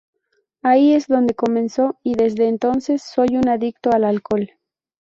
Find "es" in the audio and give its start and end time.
0.95-1.05